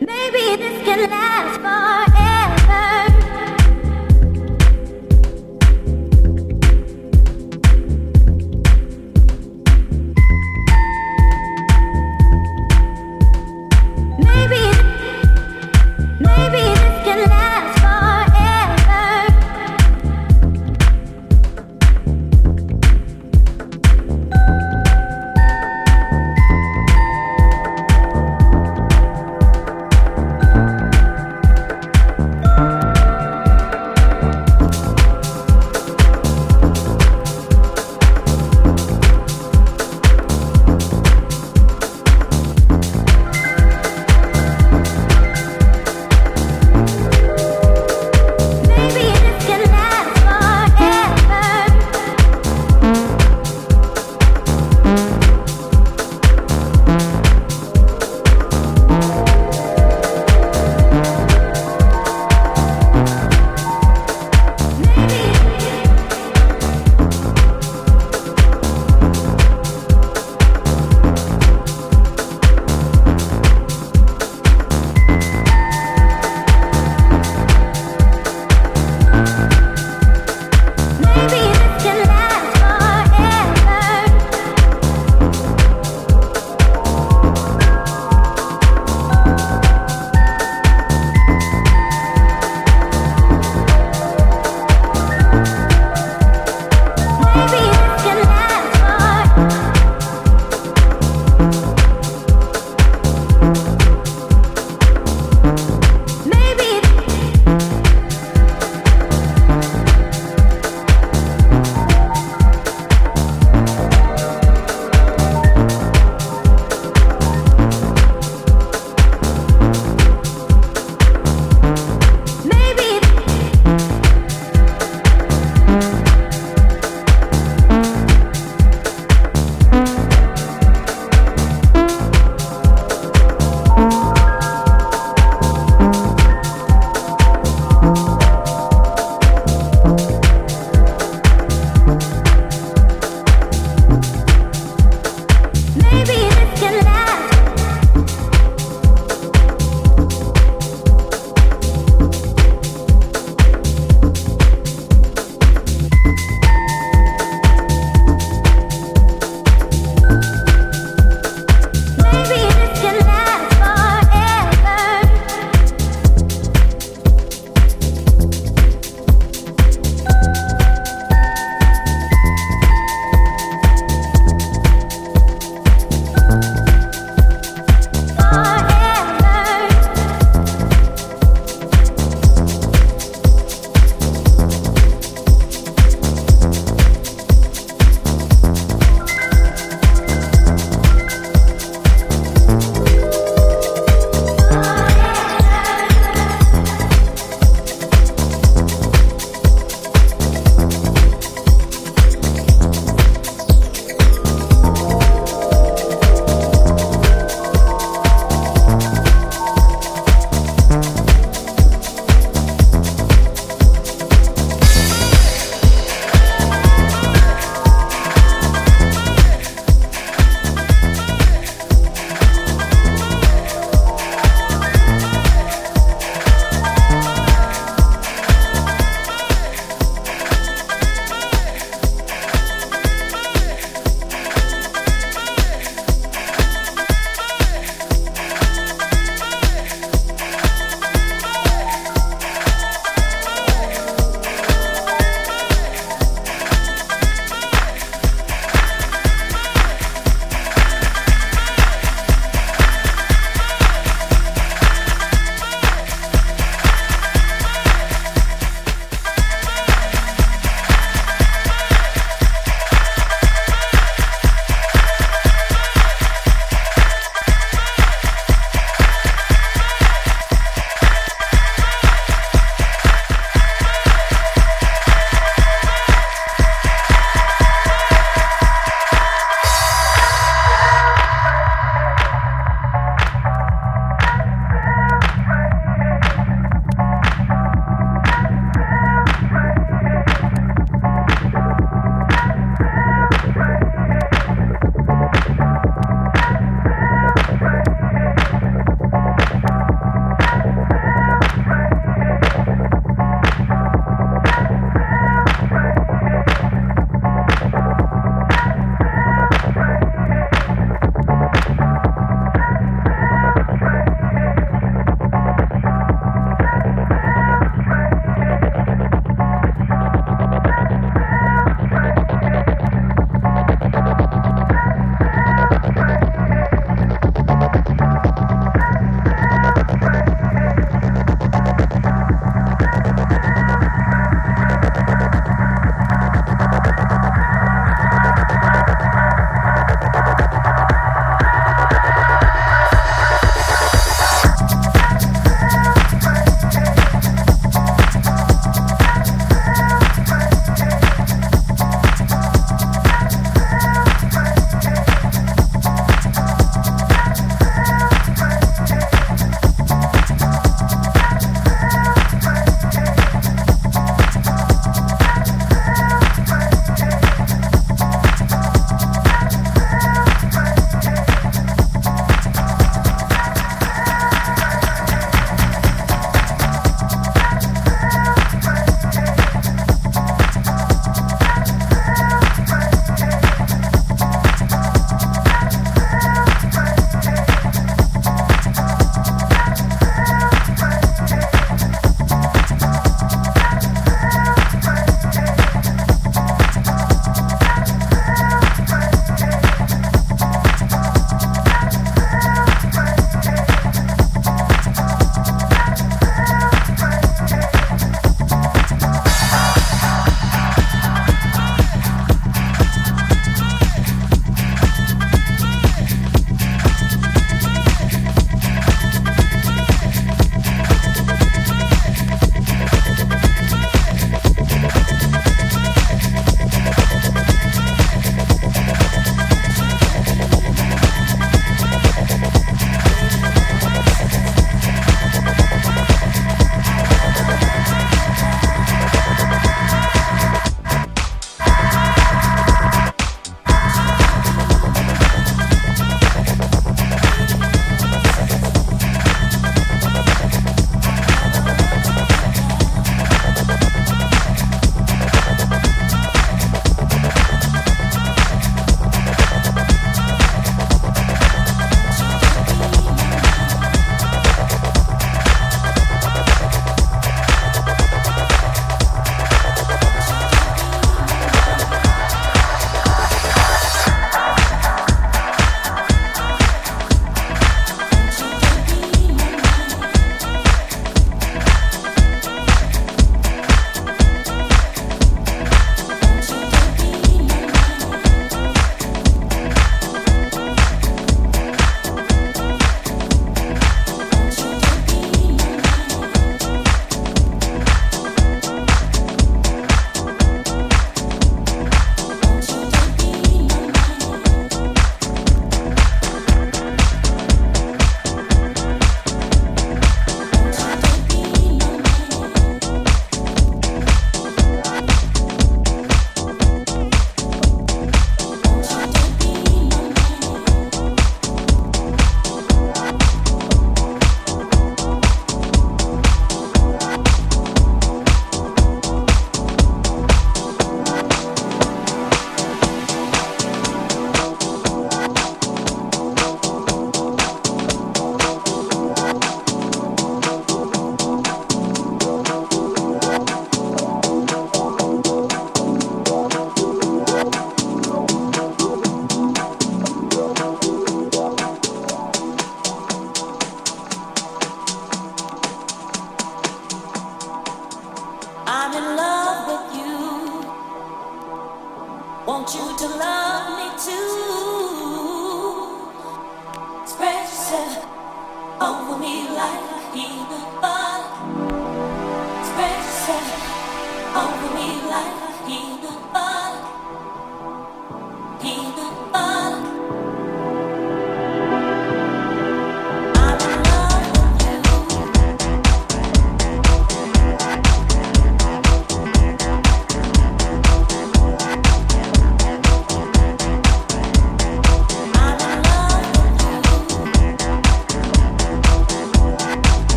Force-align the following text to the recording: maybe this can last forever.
maybe 0.00 0.56
this 0.56 0.82
can 0.84 1.10
last 1.10 1.60
forever. 1.60 2.25